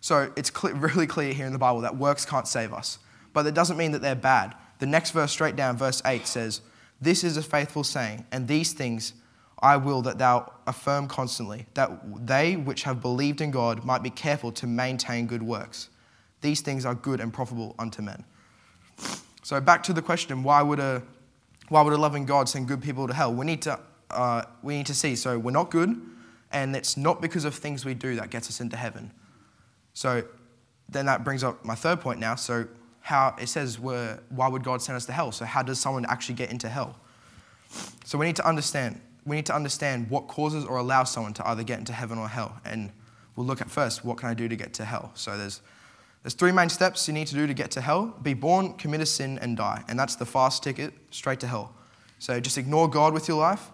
So 0.00 0.32
it's 0.36 0.50
clear, 0.50 0.74
really 0.76 1.06
clear 1.06 1.32
here 1.32 1.46
in 1.46 1.52
the 1.52 1.58
Bible 1.58 1.80
that 1.82 1.96
works 1.96 2.24
can't 2.24 2.48
save 2.48 2.72
us, 2.72 2.98
but 3.32 3.42
that 3.42 3.54
doesn't 3.54 3.76
mean 3.76 3.92
that 3.92 4.02
they're 4.02 4.14
bad. 4.14 4.54
The 4.78 4.86
next 4.86 5.10
verse, 5.10 5.32
straight 5.32 5.56
down, 5.56 5.76
verse 5.76 6.00
8 6.04 6.26
says, 6.26 6.60
This 7.00 7.24
is 7.24 7.36
a 7.36 7.42
faithful 7.42 7.84
saying, 7.84 8.24
and 8.30 8.46
these 8.46 8.72
things 8.72 9.12
I 9.60 9.76
will 9.76 10.02
that 10.02 10.18
thou 10.18 10.52
affirm 10.66 11.08
constantly, 11.08 11.66
that 11.74 11.90
they 12.26 12.56
which 12.56 12.84
have 12.84 13.00
believed 13.00 13.40
in 13.40 13.50
God 13.50 13.84
might 13.84 14.02
be 14.02 14.10
careful 14.10 14.52
to 14.52 14.66
maintain 14.66 15.26
good 15.26 15.42
works. 15.42 15.88
These 16.40 16.60
things 16.60 16.84
are 16.86 16.94
good 16.94 17.20
and 17.20 17.32
profitable 17.32 17.74
unto 17.78 18.02
men. 18.02 18.24
So 19.42 19.60
back 19.60 19.82
to 19.84 19.92
the 19.92 20.02
question, 20.02 20.42
why 20.42 20.62
would 20.62 20.78
a 20.78 21.02
why 21.68 21.82
would 21.82 21.92
a 21.92 21.98
loving 21.98 22.24
God 22.24 22.48
send 22.48 22.66
good 22.68 22.82
people 22.82 23.06
to 23.08 23.14
hell? 23.14 23.32
We 23.32 23.44
need 23.44 23.62
to 23.62 23.78
uh, 24.10 24.42
we 24.62 24.76
need 24.76 24.86
to 24.86 24.94
see. 24.94 25.16
So 25.16 25.38
we're 25.38 25.50
not 25.50 25.70
good, 25.70 26.00
and 26.52 26.76
it's 26.76 26.96
not 26.96 27.20
because 27.20 27.44
of 27.44 27.54
things 27.54 27.84
we 27.84 27.94
do 27.94 28.14
that 28.16 28.30
gets 28.30 28.48
us 28.48 28.60
into 28.60 28.76
heaven. 28.76 29.10
So 29.92 30.22
then 30.88 31.06
that 31.06 31.24
brings 31.24 31.42
up 31.42 31.64
my 31.64 31.74
third 31.74 32.00
point 32.00 32.20
now. 32.20 32.36
So 32.36 32.68
how 33.00 33.34
it 33.40 33.48
says 33.48 33.80
why 33.80 34.48
would 34.48 34.62
God 34.62 34.82
send 34.82 34.96
us 34.96 35.06
to 35.06 35.12
hell? 35.12 35.32
So 35.32 35.44
how 35.44 35.62
does 35.62 35.80
someone 35.80 36.06
actually 36.06 36.36
get 36.36 36.50
into 36.50 36.68
hell? 36.68 36.96
So 38.04 38.18
we 38.18 38.26
need 38.26 38.36
to 38.36 38.46
understand. 38.46 39.00
We 39.28 39.36
need 39.36 39.46
to 39.46 39.54
understand 39.54 40.10
what 40.10 40.26
causes 40.26 40.64
or 40.64 40.78
allows 40.78 41.10
someone 41.10 41.34
to 41.34 41.48
either 41.48 41.62
get 41.62 41.78
into 41.78 41.92
heaven 41.92 42.18
or 42.18 42.28
hell. 42.28 42.60
And 42.64 42.90
we'll 43.36 43.46
look 43.46 43.60
at 43.60 43.70
first 43.70 44.04
what 44.04 44.18
can 44.18 44.28
I 44.28 44.34
do 44.34 44.48
to 44.48 44.56
get 44.56 44.72
to 44.74 44.84
hell. 44.84 45.12
So 45.14 45.36
there's 45.36 45.60
there's 46.22 46.34
three 46.34 46.52
main 46.52 46.68
steps 46.68 47.06
you 47.06 47.14
need 47.14 47.28
to 47.28 47.34
do 47.34 47.46
to 47.46 47.54
get 47.54 47.70
to 47.72 47.80
hell 47.80 48.14
be 48.22 48.34
born, 48.34 48.74
commit 48.74 49.00
a 49.00 49.06
sin, 49.06 49.38
and 49.40 49.56
die. 49.56 49.84
And 49.88 49.98
that's 49.98 50.16
the 50.16 50.26
fast 50.26 50.62
ticket 50.62 50.92
straight 51.10 51.40
to 51.40 51.46
hell. 51.46 51.72
So 52.18 52.40
just 52.40 52.58
ignore 52.58 52.88
God 52.88 53.14
with 53.14 53.28
your 53.28 53.38
life. 53.38 53.70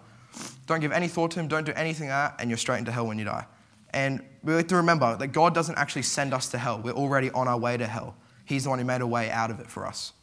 Don't 0.67 0.79
give 0.79 0.91
any 0.91 1.07
thought 1.07 1.31
to 1.31 1.39
Him. 1.39 1.47
Don't 1.47 1.65
do 1.65 1.73
anything 1.75 2.09
like 2.09 2.31
that, 2.31 2.41
and 2.41 2.49
you're 2.49 2.57
straight 2.57 2.79
into 2.79 2.91
hell 2.91 3.07
when 3.07 3.17
you 3.17 3.25
die. 3.25 3.45
And 3.91 4.21
we 4.43 4.53
have 4.53 4.67
to 4.67 4.75
remember 4.75 5.15
that 5.17 5.27
God 5.27 5.55
doesn't 5.55 5.77
actually 5.77 6.01
send 6.03 6.33
us 6.33 6.49
to 6.49 6.57
hell. 6.57 6.81
We're 6.83 6.91
already 6.91 7.31
on 7.31 7.47
our 7.47 7.57
way 7.57 7.77
to 7.77 7.87
hell. 7.87 8.15
He's 8.43 8.65
the 8.65 8.69
one 8.69 8.79
who 8.79 8.85
made 8.85 9.01
a 9.01 9.07
way 9.07 9.31
out 9.31 9.49
of 9.49 9.59
it 9.59 9.67
for 9.67 9.87
us. 9.87 10.13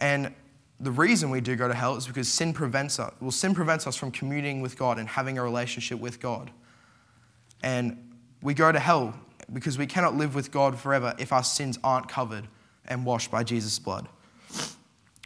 And 0.00 0.34
the 0.78 0.90
reason 0.90 1.30
we 1.30 1.40
do 1.40 1.56
go 1.56 1.68
to 1.68 1.74
hell 1.74 1.96
is 1.96 2.06
because 2.06 2.28
sin 2.28 2.52
prevents 2.52 2.98
us. 2.98 3.12
Well, 3.20 3.30
sin 3.30 3.54
prevents 3.54 3.86
us 3.86 3.96
from 3.96 4.10
communing 4.10 4.60
with 4.60 4.78
God 4.78 4.98
and 4.98 5.08
having 5.08 5.38
a 5.38 5.42
relationship 5.42 5.98
with 5.98 6.20
God. 6.20 6.50
And 7.62 8.14
we 8.42 8.52
go 8.52 8.70
to 8.70 8.78
hell 8.78 9.14
because 9.52 9.78
we 9.78 9.86
cannot 9.86 10.14
live 10.14 10.34
with 10.34 10.50
God 10.50 10.78
forever 10.78 11.14
if 11.18 11.32
our 11.32 11.44
sins 11.44 11.78
aren't 11.82 12.08
covered 12.08 12.46
and 12.86 13.04
washed 13.04 13.30
by 13.30 13.42
Jesus' 13.42 13.78
blood. 13.78 14.08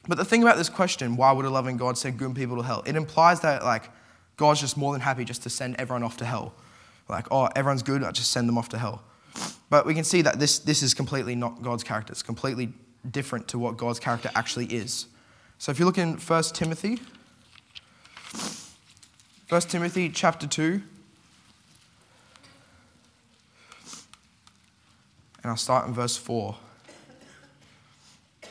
But 0.07 0.19
the 0.19 0.25
thing 0.25 0.43
about 0.43 0.57
this 0.57 0.69
question, 0.69 1.17
why 1.17 1.33
would 1.33 1.45
a 1.45 1.51
loving 1.51 1.77
God 1.77 1.99
send 1.99 2.19
good 2.19 2.35
people 2.35 2.57
to 2.57 2.63
hell? 2.63 2.83
It 2.87 2.97
implies 2.97 3.41
that 3.41 3.65
like 3.65 3.91
God's 4.37 4.61
just 4.61 4.77
more 4.77 4.93
than 4.93 5.01
happy 5.03 5.25
just 5.25 5.43
to 5.43 5.51
send 5.51 5.77
everyone 5.79 6.03
off 6.03 6.17
to 6.19 6.25
hell. 6.25 6.55
Like, 7.09 7.27
oh, 7.31 7.49
everyone's 7.57 7.83
good, 7.83 8.03
I 8.05 8.13
just 8.13 8.31
send 8.31 8.49
them 8.49 8.57
off 8.57 8.69
to 8.71 8.79
hell. 8.79 9.03
But 9.69 9.85
we 9.85 9.95
can 9.95 10.05
see 10.05 10.23
that 10.23 10.39
this, 10.39 10.61
this 10.61 10.83
is 10.83 10.95
completely 10.95 11.35
not 11.35 11.63
God's 11.63 11.85
character. 11.85 12.13
It's 12.13 12.23
completely 12.23 12.73
different 13.09 13.49
to 13.49 13.59
what 13.59 13.77
God's 13.77 14.01
character 14.01 14.31
actually 14.35 14.67
is. 14.67 15.07
So 15.61 15.71
if 15.71 15.79
you 15.79 15.85
look 15.85 15.99
in 15.99 16.15
1 16.15 16.43
Timothy, 16.55 16.99
1 19.51 19.61
Timothy 19.61 20.09
chapter 20.09 20.47
2, 20.47 20.81
And 25.43 25.51
I'll 25.51 25.57
start 25.59 25.87
in 25.87 25.93
verse 25.93 26.17
4. 26.17 26.57
It 28.43 28.49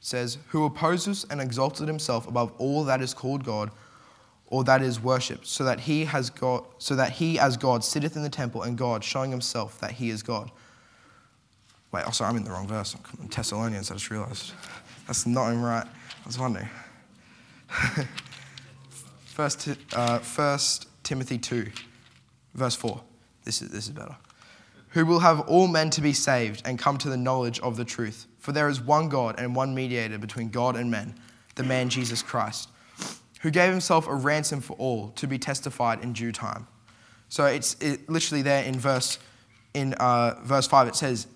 says, 0.00 0.38
Who 0.50 0.64
opposes 0.64 1.26
and 1.30 1.40
exalted 1.40 1.88
himself 1.88 2.28
above 2.28 2.52
all 2.58 2.84
that 2.84 3.02
is 3.02 3.12
called 3.12 3.44
God 3.44 3.72
or 4.46 4.62
that 4.64 4.82
is 4.82 5.00
worshipped, 5.00 5.48
so 5.48 5.64
that 5.64 5.80
he 5.80 6.04
has 6.04 6.30
God, 6.30 6.64
so 6.78 6.94
that 6.94 7.12
he 7.12 7.40
as 7.40 7.56
God 7.56 7.84
sitteth 7.84 8.14
in 8.14 8.22
the 8.22 8.28
temple 8.28 8.62
and 8.62 8.78
God 8.78 9.02
showing 9.02 9.32
himself 9.32 9.80
that 9.80 9.92
he 9.92 10.10
is 10.10 10.22
God. 10.22 10.52
Wait, 11.92 12.04
oh 12.06 12.10
sorry, 12.10 12.30
I'm 12.30 12.36
in 12.36 12.44
the 12.44 12.50
wrong 12.50 12.66
verse. 12.66 12.94
I'm 12.94 13.22
in 13.22 13.28
Thessalonians, 13.28 13.90
I 13.90 13.94
just 13.94 14.10
realized. 14.10 14.52
That's 15.06 15.26
not 15.26 15.48
even 15.48 15.62
right. 15.62 15.86
I 15.86 16.26
was 16.26 16.38
wondering. 16.38 16.68
first, 19.24 19.68
uh, 19.92 20.18
first 20.18 20.88
Timothy 21.02 21.38
2, 21.38 21.66
verse 22.54 22.76
4. 22.76 23.00
This 23.44 23.62
is, 23.62 23.70
this 23.70 23.86
is 23.86 23.92
better 23.92 24.16
who 24.90 25.06
will 25.06 25.20
have 25.20 25.40
all 25.40 25.68
men 25.68 25.90
to 25.90 26.00
be 26.00 26.12
saved 26.12 26.62
and 26.64 26.78
come 26.78 26.98
to 26.98 27.08
the 27.08 27.16
knowledge 27.16 27.60
of 27.60 27.76
the 27.76 27.84
truth. 27.84 28.26
For 28.38 28.52
there 28.52 28.68
is 28.68 28.80
one 28.80 29.08
God 29.08 29.38
and 29.38 29.54
one 29.54 29.74
mediator 29.74 30.18
between 30.18 30.50
God 30.50 30.76
and 30.76 30.90
men, 30.90 31.14
the 31.54 31.62
man 31.62 31.88
Jesus 31.88 32.22
Christ, 32.22 32.68
who 33.40 33.50
gave 33.50 33.70
himself 33.70 34.06
a 34.08 34.14
ransom 34.14 34.60
for 34.60 34.74
all 34.74 35.10
to 35.10 35.26
be 35.26 35.38
testified 35.38 36.02
in 36.02 36.12
due 36.12 36.32
time. 36.32 36.66
So 37.28 37.46
it's 37.46 37.76
it, 37.80 38.08
literally 38.08 38.42
there 38.42 38.64
in 38.64 38.78
verse 38.78 39.18
in 39.72 39.94
uh, 39.94 40.34
verse 40.42 40.66
five. 40.66 40.88
It 40.88 40.96
says, 40.96 41.28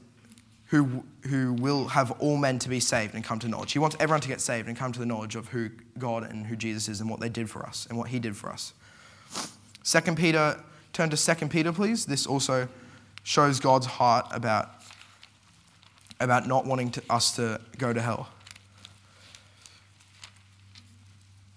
"Who 0.66 1.04
who 1.28 1.52
will 1.52 1.88
have 1.88 2.11
all 2.12 2.37
men 2.37 2.59
to 2.61 2.68
be 2.68 2.80
saved 2.80 3.14
and 3.14 3.25
come 3.25 3.38
to 3.40 3.49
knowledge." 3.49 3.73
He 3.73 3.78
wants 3.78 3.97
everyone 4.00 4.21
to 4.23 4.28
get 4.28 4.40
saved 4.40 4.68
and 4.68 4.76
come 4.76 4.92
to 4.92 4.99
the 4.99 5.06
knowledge 5.06 5.37
of 5.37 5.49
who 5.49 5.71
God 5.99 6.25
and 6.25 6.47
who 6.47 6.56
Jesus 6.56 6.88
is 6.88 7.00
and 7.00 7.09
what 7.09 7.21
they 7.21 7.28
did 7.28 7.50
for 7.50 7.64
us 7.64 7.87
and 7.88 7.99
what 7.99 8.09
He 8.09 8.18
did 8.18 8.37
for 8.37 8.50
us. 8.50 8.73
Second 9.83 10.16
Peter, 10.16 10.62
turn 10.92 11.11
to 11.11 11.16
Second 11.16 11.50
Peter, 11.50 11.73
please. 11.73 12.06
This 12.06 12.26
also 12.26 12.68
shows 13.23 13.61
God's 13.61 13.87
heart 13.87 14.26
about, 14.30 14.71
about 16.21 16.47
not 16.47 16.64
wanting 16.66 16.90
to, 16.92 17.02
us 17.11 17.37
to 17.37 17.61
go 17.78 17.92
to 17.92 18.00
hell. 18.00 18.28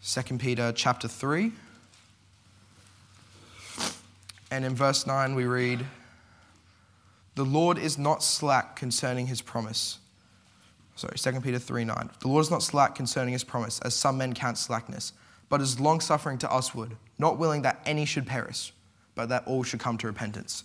2 0.03 0.37
Peter 0.37 0.71
chapter 0.73 1.07
3. 1.07 1.51
And 4.49 4.63
in 4.63 4.73
verse 4.75 5.05
9 5.05 5.35
we 5.35 5.45
read, 5.45 5.85
The 7.37 7.45
Lord 7.45 7.77
is 7.77 7.99
not 7.99 8.23
slack 8.23 8.75
concerning 8.75 9.27
his 9.27 9.43
promise. 9.43 9.99
Sorry, 10.95 11.13
2 11.15 11.39
Peter 11.41 11.59
3 11.59 11.85
9. 11.85 12.09
The 12.19 12.27
Lord 12.27 12.41
is 12.41 12.49
not 12.49 12.63
slack 12.63 12.95
concerning 12.95 13.31
his 13.31 13.43
promise, 13.43 13.79
as 13.81 13.93
some 13.93 14.17
men 14.17 14.33
count 14.33 14.57
slackness, 14.57 15.13
but 15.47 15.61
is 15.61 15.79
longsuffering 15.79 16.39
to 16.39 16.49
usward, 16.51 16.95
not 17.19 17.37
willing 17.37 17.61
that 17.61 17.79
any 17.85 18.05
should 18.05 18.25
perish, 18.25 18.73
but 19.13 19.29
that 19.29 19.43
all 19.45 19.61
should 19.61 19.79
come 19.79 19.99
to 19.99 20.07
repentance. 20.07 20.63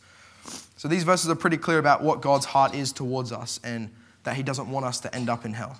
So 0.78 0.88
these 0.88 1.04
verses 1.04 1.28
are 1.28 1.34
pretty 1.34 1.58
clear 1.58 1.78
about 1.78 2.02
what 2.02 2.22
God's 2.22 2.46
heart 2.46 2.74
is 2.74 2.90
towards 2.90 3.32
us 3.32 3.60
and 3.62 3.90
that 4.24 4.36
He 4.36 4.42
doesn't 4.42 4.70
want 4.70 4.86
us 4.86 4.98
to 5.00 5.14
end 5.14 5.28
up 5.28 5.44
in 5.44 5.52
hell. 5.52 5.78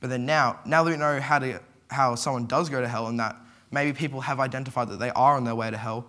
But 0.00 0.10
then 0.10 0.26
now, 0.26 0.58
now 0.66 0.82
that 0.82 0.90
we 0.90 0.96
know 0.96 1.20
how, 1.20 1.38
to, 1.38 1.60
how 1.88 2.16
someone 2.16 2.46
does 2.46 2.68
go 2.68 2.80
to 2.80 2.88
hell 2.88 3.06
and 3.06 3.20
that 3.20 3.36
maybe 3.70 3.92
people 3.92 4.22
have 4.22 4.40
identified 4.40 4.88
that 4.88 4.98
they 4.98 5.10
are 5.10 5.36
on 5.36 5.44
their 5.44 5.54
way 5.54 5.70
to 5.70 5.76
hell, 5.76 6.06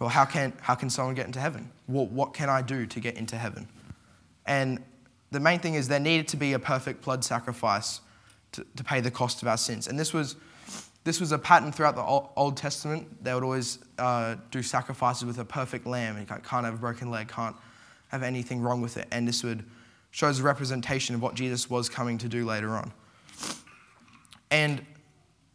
well, 0.00 0.08
how 0.08 0.24
can, 0.24 0.52
how 0.62 0.74
can 0.74 0.90
someone 0.90 1.14
get 1.14 1.26
into 1.26 1.38
heaven? 1.38 1.70
What, 1.86 2.10
what 2.10 2.34
can 2.34 2.48
I 2.48 2.62
do 2.62 2.86
to 2.86 3.00
get 3.00 3.16
into 3.16 3.36
heaven? 3.36 3.68
And 4.46 4.82
the 5.30 5.40
main 5.40 5.60
thing 5.60 5.74
is 5.74 5.86
there 5.86 6.00
needed 6.00 6.26
to 6.28 6.36
be 6.36 6.54
a 6.54 6.58
perfect 6.58 7.04
blood 7.04 7.22
sacrifice 7.22 8.00
to, 8.52 8.66
to 8.76 8.82
pay 8.82 9.00
the 9.00 9.10
cost 9.10 9.42
of 9.42 9.48
our 9.48 9.58
sins. 9.58 9.86
And 9.86 9.98
this 9.98 10.12
was 10.12 10.36
this 11.02 11.18
was 11.18 11.32
a 11.32 11.38
pattern 11.38 11.72
throughout 11.72 11.96
the 11.96 12.02
Old 12.02 12.58
Testament. 12.58 13.24
They 13.24 13.32
would 13.32 13.42
always 13.42 13.78
uh, 13.98 14.36
do 14.50 14.62
sacrifices 14.62 15.24
with 15.24 15.38
a 15.38 15.44
perfect 15.44 15.86
lamb. 15.86 16.18
You 16.18 16.26
can't 16.26 16.64
have 16.64 16.74
a 16.74 16.78
broken 16.78 17.10
leg, 17.10 17.28
can't 17.28 17.56
have 18.08 18.22
anything 18.22 18.60
wrong 18.60 18.82
with 18.82 18.98
it. 18.98 19.08
And 19.10 19.26
this 19.26 19.42
would 19.42 19.64
show 20.10 20.28
as 20.28 20.40
a 20.40 20.42
representation 20.42 21.14
of 21.14 21.22
what 21.22 21.34
Jesus 21.34 21.70
was 21.70 21.88
coming 21.88 22.18
to 22.18 22.28
do 22.28 22.44
later 22.44 22.70
on. 22.70 22.92
And 24.50 24.84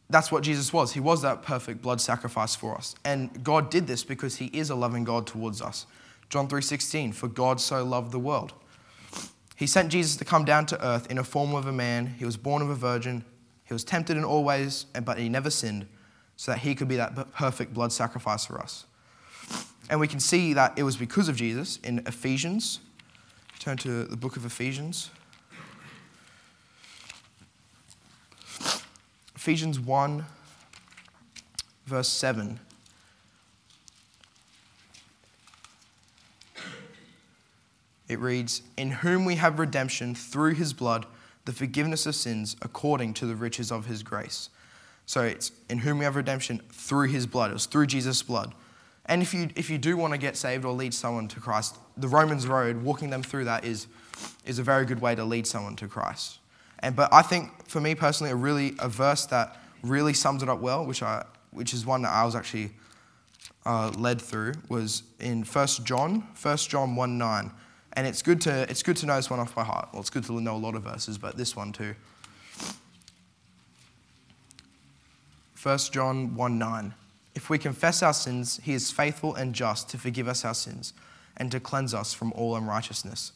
that's 0.09 0.31
what 0.31 0.43
Jesus 0.43 0.71
was. 0.71 0.93
He 0.93 0.99
was 0.99 1.21
that 1.23 1.41
perfect 1.41 1.81
blood 1.81 1.99
sacrifice 1.99 2.55
for 2.55 2.75
us. 2.75 2.95
And 3.03 3.43
God 3.43 3.69
did 3.69 3.87
this 3.87 4.03
because 4.03 4.37
he 4.37 4.47
is 4.47 4.69
a 4.69 4.75
loving 4.75 5.03
God 5.03 5.25
towards 5.25 5.61
us. 5.61 5.85
John 6.29 6.47
3:16, 6.47 7.13
for 7.13 7.27
God 7.27 7.59
so 7.59 7.83
loved 7.83 8.11
the 8.11 8.19
world. 8.19 8.53
He 9.55 9.67
sent 9.67 9.89
Jesus 9.89 10.17
to 10.17 10.25
come 10.25 10.43
down 10.43 10.65
to 10.67 10.85
earth 10.85 11.09
in 11.09 11.17
a 11.17 11.23
form 11.23 11.55
of 11.55 11.65
a 11.65 11.71
man. 11.71 12.15
He 12.19 12.25
was 12.25 12.35
born 12.35 12.61
of 12.61 12.69
a 12.69 12.75
virgin. 12.75 13.23
He 13.63 13.73
was 13.73 13.83
tempted 13.83 14.17
in 14.17 14.23
all 14.23 14.43
ways, 14.43 14.85
but 15.03 15.17
he 15.17 15.29
never 15.29 15.49
sinned, 15.49 15.87
so 16.35 16.51
that 16.51 16.59
he 16.59 16.75
could 16.75 16.87
be 16.87 16.97
that 16.97 17.33
perfect 17.33 17.73
blood 17.73 17.91
sacrifice 17.91 18.45
for 18.45 18.59
us. 18.59 18.85
And 19.89 19.99
we 19.99 20.07
can 20.07 20.19
see 20.19 20.53
that 20.53 20.73
it 20.77 20.83
was 20.83 20.97
because 20.97 21.29
of 21.29 21.35
Jesus 21.35 21.77
in 21.83 21.99
Ephesians. 22.05 22.79
Turn 23.59 23.77
to 23.77 24.03
the 24.03 24.17
book 24.17 24.35
of 24.35 24.45
Ephesians. 24.45 25.09
Ephesians 29.45 29.79
1, 29.79 30.25
verse 31.85 32.07
7. 32.07 32.59
It 38.09 38.19
reads, 38.19 38.63
In 38.75 38.89
whom 38.89 39.23
we 39.23 39.35
have 39.35 39.59
redemption 39.59 40.15
through 40.15 40.55
his 40.55 40.73
blood 40.73 41.05
the 41.45 41.51
forgiveness 41.51 42.07
of 42.07 42.15
sins 42.15 42.55
according 42.63 43.13
to 43.13 43.27
the 43.27 43.35
riches 43.35 43.71
of 43.71 43.85
his 43.85 44.01
grace. 44.01 44.49
So 45.05 45.21
it's 45.21 45.51
in 45.69 45.77
whom 45.77 45.99
we 45.99 46.05
have 46.05 46.15
redemption 46.15 46.63
through 46.71 47.09
his 47.09 47.27
blood. 47.27 47.51
It 47.51 47.53
was 47.53 47.67
through 47.67 47.85
Jesus' 47.85 48.23
blood. 48.23 48.51
And 49.05 49.21
if 49.21 49.31
you, 49.31 49.49
if 49.55 49.69
you 49.69 49.77
do 49.77 49.95
want 49.95 50.13
to 50.13 50.17
get 50.17 50.35
saved 50.35 50.65
or 50.65 50.73
lead 50.73 50.95
someone 50.95 51.27
to 51.27 51.39
Christ, 51.39 51.77
the 51.95 52.07
Romans 52.07 52.47
road, 52.47 52.81
walking 52.81 53.11
them 53.11 53.21
through 53.21 53.45
that 53.45 53.63
is, 53.63 53.85
is 54.43 54.57
a 54.57 54.63
very 54.63 54.87
good 54.87 55.01
way 55.01 55.13
to 55.13 55.23
lead 55.23 55.45
someone 55.45 55.75
to 55.75 55.87
Christ. 55.87 56.39
And, 56.85 56.95
but 56.95 57.11
I 57.11 57.23
think 57.23 57.67
for 57.67 57.81
me 57.81 57.95
personally, 57.95 58.31
a 58.31 58.35
really 58.35 58.75
a 58.77 58.87
verse 58.87 59.25
that 59.27 59.57
really 59.81 60.13
sums 60.13 60.43
it 60.43 60.49
up 60.49 60.59
well, 60.59 60.85
which, 60.85 61.01
I, 61.01 61.25
which 61.49 61.73
is 61.73 61.83
one 61.83 62.03
that 62.03 62.11
I 62.11 62.23
was 62.23 62.35
actually 62.35 62.73
uh, 63.65 63.91
led 63.97 64.21
through, 64.21 64.53
was 64.69 65.01
in 65.19 65.43
1 65.43 65.67
John, 65.83 66.27
1 66.39 66.57
John 66.57 66.95
1 66.95 67.17
9. 67.17 67.51
And 67.93 68.05
it's 68.05 68.21
good 68.21 68.39
to, 68.41 68.69
it's 68.69 68.83
good 68.83 68.97
to 68.97 69.07
know 69.07 69.15
this 69.15 69.31
one 69.31 69.39
off 69.39 69.55
by 69.55 69.63
heart. 69.63 69.89
Well, 69.93 69.99
it's 69.99 70.11
good 70.11 70.25
to 70.25 70.39
know 70.39 70.55
a 70.55 70.59
lot 70.59 70.75
of 70.75 70.83
verses, 70.83 71.17
but 71.17 71.37
this 71.37 71.55
one 71.55 71.71
too. 71.71 71.95
1 75.63 75.77
John 75.91 76.35
1 76.35 76.59
9. 76.59 76.93
If 77.33 77.49
we 77.49 77.57
confess 77.57 78.03
our 78.03 78.13
sins, 78.13 78.59
he 78.61 78.75
is 78.75 78.91
faithful 78.91 79.33
and 79.33 79.55
just 79.55 79.89
to 79.89 79.97
forgive 79.97 80.27
us 80.27 80.45
our 80.45 80.53
sins 80.53 80.93
and 81.35 81.51
to 81.51 81.59
cleanse 81.59 81.95
us 81.95 82.13
from 82.13 82.31
all 82.33 82.55
unrighteousness. 82.55 83.31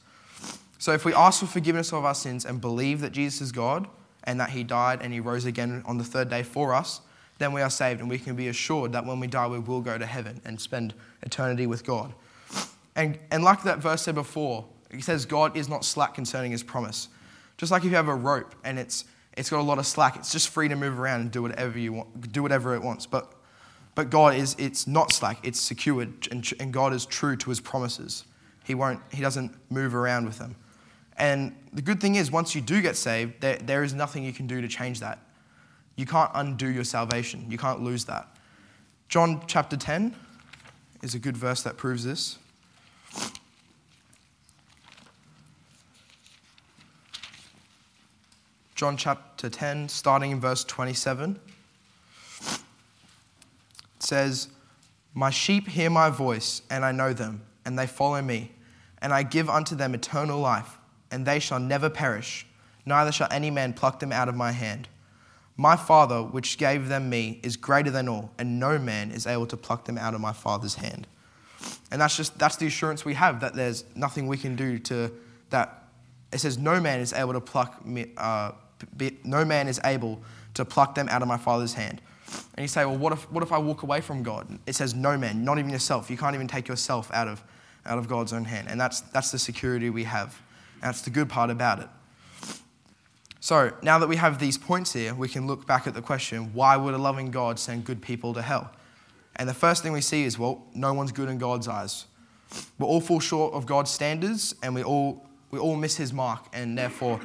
So 0.79 0.93
if 0.93 1.03
we 1.03 1.13
ask 1.13 1.41
for 1.41 1.45
forgiveness 1.45 1.91
of 1.91 2.05
our 2.05 2.15
sins 2.15 2.45
and 2.45 2.61
believe 2.61 3.01
that 3.01 3.11
Jesus 3.11 3.41
is 3.41 3.51
God 3.51 3.87
and 4.23 4.39
that 4.39 4.51
he 4.51 4.63
died 4.63 5.01
and 5.01 5.13
he 5.13 5.19
rose 5.19 5.43
again 5.43 5.83
on 5.85 5.97
the 5.97 6.05
third 6.05 6.29
day 6.29 6.41
for 6.41 6.73
us, 6.73 7.01
then 7.37 7.51
we 7.51 7.61
are 7.61 7.69
saved 7.69 7.99
and 7.99 8.09
we 8.09 8.17
can 8.17 8.35
be 8.35 8.47
assured 8.47 8.93
that 8.93 9.05
when 9.05 9.19
we 9.19 9.27
die, 9.27 9.45
we 9.45 9.59
will 9.59 9.81
go 9.81 9.97
to 9.97 10.05
heaven 10.05 10.39
and 10.45 10.59
spend 10.59 10.93
eternity 11.21 11.67
with 11.67 11.85
God. 11.85 12.13
And, 12.95 13.19
and 13.29 13.43
like 13.43 13.63
that 13.63 13.79
verse 13.79 14.03
said 14.03 14.15
before, 14.15 14.65
it 14.89 15.03
says 15.03 15.25
God 15.25 15.57
is 15.57 15.67
not 15.67 15.83
slack 15.83 16.13
concerning 16.13 16.51
his 16.51 16.63
promise. 16.63 17.09
Just 17.57 17.73
like 17.73 17.83
if 17.83 17.89
you 17.89 17.97
have 17.97 18.07
a 18.07 18.15
rope 18.15 18.55
and 18.63 18.79
it's, 18.79 19.03
it's 19.35 19.49
got 19.49 19.59
a 19.59 19.63
lot 19.63 19.79
of 19.79 19.85
slack, 19.85 20.15
it's 20.15 20.31
just 20.31 20.47
free 20.47 20.69
to 20.69 20.77
move 20.77 20.97
around 20.97 21.19
and 21.19 21.31
do 21.31 21.41
whatever 21.41 21.77
you 21.77 21.91
want, 21.91 22.31
do 22.31 22.41
whatever 22.41 22.73
it 22.73 22.81
wants. 22.81 23.05
But, 23.05 23.33
but 23.95 24.09
God 24.09 24.33
is, 24.33 24.55
it's 24.57 24.87
not 24.87 25.11
slack, 25.11 25.39
it's 25.43 25.59
secured, 25.59 26.29
and, 26.31 26.49
and 26.61 26.71
God 26.71 26.93
is 26.93 27.05
true 27.05 27.35
to 27.35 27.49
his 27.49 27.59
promises. 27.59 28.23
He 28.63 28.75
won't, 28.75 29.01
he 29.11 29.21
doesn't 29.21 29.53
move 29.69 29.93
around 29.93 30.25
with 30.25 30.39
them. 30.39 30.55
And 31.19 31.55
the 31.73 31.81
good 31.81 31.99
thing 31.99 32.15
is, 32.15 32.31
once 32.31 32.55
you 32.55 32.61
do 32.61 32.81
get 32.81 32.95
saved, 32.95 33.41
there, 33.41 33.57
there 33.57 33.83
is 33.83 33.93
nothing 33.93 34.23
you 34.23 34.33
can 34.33 34.47
do 34.47 34.61
to 34.61 34.67
change 34.67 35.01
that. 35.01 35.19
You 35.97 36.05
can't 36.05 36.31
undo 36.33 36.67
your 36.67 36.85
salvation, 36.85 37.45
you 37.51 37.57
can't 37.57 37.81
lose 37.81 38.05
that. 38.05 38.27
John 39.09 39.41
chapter 39.45 39.75
10 39.75 40.15
is 41.03 41.15
a 41.15 41.19
good 41.19 41.35
verse 41.35 41.61
that 41.63 41.77
proves 41.77 42.05
this. 42.05 42.37
John 48.79 48.95
chapter 48.95 49.49
10, 49.49 49.89
starting 49.89 50.31
in 50.31 50.39
verse 50.39 50.63
27. 50.63 51.37
It 52.39 52.59
says, 53.99 54.47
My 55.13 55.29
sheep 55.29 55.67
hear 55.67 55.89
my 55.89 56.09
voice, 56.09 56.61
and 56.69 56.85
I 56.85 56.93
know 56.93 57.11
them, 57.11 57.41
and 57.65 57.77
they 57.77 57.87
follow 57.87 58.21
me, 58.21 58.53
and 59.01 59.13
I 59.13 59.23
give 59.23 59.49
unto 59.49 59.75
them 59.75 59.93
eternal 59.93 60.39
life, 60.39 60.78
and 61.11 61.25
they 61.25 61.39
shall 61.39 61.59
never 61.59 61.89
perish, 61.89 62.45
neither 62.85 63.11
shall 63.11 63.27
any 63.31 63.51
man 63.51 63.73
pluck 63.73 63.99
them 63.99 64.11
out 64.11 64.29
of 64.29 64.35
my 64.35 64.51
hand. 64.51 64.87
My 65.57 65.75
Father, 65.75 66.23
which 66.23 66.57
gave 66.57 66.87
them 66.87 67.09
me, 67.09 67.39
is 67.43 67.57
greater 67.57 67.91
than 67.91 68.07
all, 68.07 68.31
and 68.37 68.59
no 68.59 68.79
man 68.79 69.11
is 69.11 69.27
able 69.27 69.47
to 69.47 69.57
pluck 69.57 69.85
them 69.85 69.97
out 69.97 70.13
of 70.13 70.21
my 70.21 70.31
Father's 70.31 70.75
hand. 70.75 71.05
And 71.91 71.99
that's 71.99 72.15
just 72.15 72.39
that's 72.39 72.55
the 72.55 72.67
assurance 72.67 73.03
we 73.03 73.15
have 73.15 73.41
that 73.41 73.53
there's 73.53 73.83
nothing 73.95 74.27
we 74.27 74.37
can 74.37 74.55
do 74.55 74.79
to 74.79 75.11
that. 75.49 75.83
It 76.31 76.37
says 76.39 76.57
no 76.57 76.79
man 76.79 77.01
is 77.01 77.11
able 77.11 77.33
to 77.33 77.41
pluck 77.41 77.85
me. 77.85 78.11
Uh, 78.15 78.51
no 79.23 79.43
man 79.43 79.67
is 79.67 79.79
able 79.83 80.21
to 80.53 80.63
pluck 80.63 80.95
them 80.95 81.09
out 81.09 81.21
of 81.21 81.27
my 81.27 81.37
Father's 81.37 81.73
hand. 81.73 82.01
And 82.55 82.63
you 82.63 82.67
say, 82.67 82.85
well, 82.85 82.97
what 82.97 83.13
if, 83.13 83.31
what 83.31 83.43
if 83.43 83.51
I 83.51 83.57
walk 83.57 83.83
away 83.83 84.01
from 84.01 84.23
God? 84.23 84.59
It 84.67 84.75
says 84.75 84.93
no 84.93 85.17
man, 85.17 85.43
not 85.43 85.57
even 85.57 85.71
yourself. 85.71 86.09
You 86.09 86.17
can't 86.17 86.35
even 86.35 86.47
take 86.47 86.67
yourself 86.67 87.09
out 87.13 87.27
of, 87.27 87.43
out 87.85 87.97
of 87.97 88.07
God's 88.07 88.33
own 88.33 88.45
hand. 88.45 88.67
And 88.69 88.79
that's, 88.79 89.01
that's 89.01 89.31
the 89.31 89.39
security 89.39 89.89
we 89.89 90.03
have. 90.03 90.39
That's 90.81 91.01
the 91.01 91.09
good 91.09 91.29
part 91.29 91.49
about 91.49 91.79
it. 91.79 91.87
So 93.39 93.71
now 93.81 93.99
that 93.99 94.07
we 94.07 94.17
have 94.17 94.39
these 94.39 94.57
points 94.57 94.93
here, 94.93 95.13
we 95.13 95.29
can 95.29 95.47
look 95.47 95.65
back 95.65 95.87
at 95.87 95.93
the 95.93 96.01
question 96.01 96.53
why 96.53 96.75
would 96.75 96.93
a 96.93 96.97
loving 96.97 97.31
God 97.31 97.57
send 97.57 97.85
good 97.85 98.01
people 98.01 98.33
to 98.33 98.41
hell? 98.41 98.71
And 99.35 99.47
the 99.47 99.53
first 99.53 99.81
thing 99.81 99.93
we 99.93 100.01
see 100.01 100.23
is, 100.23 100.37
well, 100.37 100.63
no 100.73 100.93
one's 100.93 101.11
good 101.11 101.29
in 101.29 101.37
God's 101.37 101.67
eyes. 101.67 102.05
We 102.77 102.85
all 102.85 102.99
fall 102.99 103.19
short 103.19 103.53
of 103.53 103.65
God's 103.65 103.91
standards 103.91 104.55
and 104.61 104.75
we 104.75 104.83
all, 104.83 105.25
we 105.51 105.59
all 105.59 105.77
miss 105.77 105.95
his 105.95 106.11
mark, 106.11 106.47
and 106.51 106.77
therefore 106.77 107.19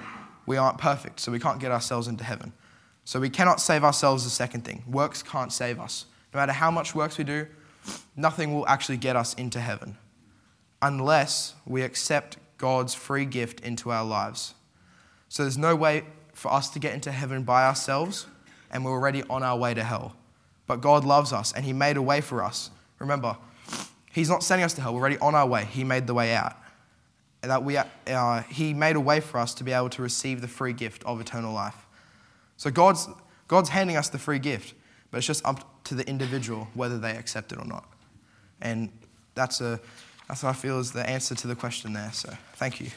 we 0.47 0.57
aren't 0.57 0.79
perfect, 0.79 1.21
so 1.21 1.33
we 1.33 1.41
can't 1.41 1.59
get 1.59 1.73
ourselves 1.73 2.07
into 2.07 2.25
heaven. 2.25 2.53
So 3.05 3.21
we 3.21 3.31
cannot 3.31 3.61
save 3.61 3.85
ourselves, 3.85 4.25
the 4.25 4.31
second 4.31 4.65
thing. 4.65 4.83
Works 4.87 5.23
can't 5.23 5.53
save 5.53 5.81
us. 5.81 6.07
No 6.33 6.41
matter 6.41 6.53
how 6.53 6.71
much 6.71 6.95
works 6.95 7.19
we 7.19 7.25
do, 7.25 7.47
nothing 8.17 8.55
will 8.55 8.67
actually 8.69 8.97
get 8.97 9.17
us 9.17 9.35
into 9.35 9.61
heaven 9.61 9.99
unless 10.81 11.55
we 11.67 11.83
accept 11.83 12.37
God's 12.65 12.95
free 12.95 13.27
gift 13.27 13.61
into 13.61 13.91
our 13.91 14.07
lives. 14.07 14.55
So 15.29 15.43
there's 15.43 15.59
no 15.59 15.77
way 15.77 16.05
for 16.33 16.51
us 16.51 16.71
to 16.71 16.79
get 16.79 16.95
into 16.95 17.13
heaven 17.13 17.43
by 17.43 17.67
ourselves, 17.67 18.27
and 18.71 18.83
we're 18.83 18.93
already 18.93 19.23
on 19.25 19.43
our 19.43 19.59
way 19.59 19.75
to 19.75 19.85
hell. 19.85 20.17
But 20.67 20.81
God 20.81 21.05
loves 21.05 21.31
us, 21.31 21.53
and 21.53 21.63
He 21.63 21.75
made 21.75 21.99
a 21.99 22.03
way 22.03 22.23
for 22.23 22.43
us. 22.43 22.71
Remember, 23.01 23.37
He's 24.15 24.31
not 24.31 24.43
sending 24.43 24.65
us 24.65 24.73
to 24.77 24.81
hell, 24.81 24.95
we're 24.95 25.01
already 25.01 25.19
on 25.19 25.35
our 25.35 25.47
way. 25.47 25.67
He 25.67 25.85
made 25.85 26.07
the 26.07 26.15
way 26.15 26.35
out 26.35 26.57
that 27.43 27.63
we, 27.63 27.77
uh, 27.77 28.43
He 28.45 28.73
made 28.73 28.97
a 28.97 29.01
way 29.01 29.21
for 29.21 29.37
us 29.37 29.53
to 29.57 29.65
be 29.65 29.73
able 29.73 29.91
to 29.91 30.01
receive 30.01 30.41
the 30.41 30.49
free 30.49 30.73
gift 30.73 31.05
of 31.05 31.21
eternal 31.21 31.53
life. 31.53 31.87
So 32.57 32.71
God's, 32.71 33.11
God's 33.47 33.69
handing 33.69 33.99
us 33.99 34.09
the 34.09 34.19
free 34.19 34.39
gift, 34.39 34.73
but 35.11 35.19
it's 35.19 35.27
just 35.27 35.45
up 35.45 35.85
to 35.85 35.95
the 35.95 36.09
individual 36.09 36.69
whether 36.73 36.99
they 36.99 37.15
accept 37.15 37.53
it 37.53 37.59
or 37.59 37.67
not. 37.67 37.87
And 38.63 38.89
that's, 39.35 39.61
a, 39.61 39.81
that's 40.29 40.43
what 40.43 40.51
I 40.51 40.53
feel 40.55 40.79
is 40.79 40.93
the 40.93 41.09
answer 41.09 41.35
to 41.35 41.47
the 41.47 41.55
question 41.55 41.93
there. 41.93 42.11
So 42.13 42.33
thank 42.55 42.81
you. 42.81 42.91